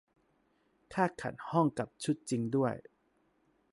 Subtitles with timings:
[0.93, 2.73] ค่าขัดห้องกับชุดจริงด้วย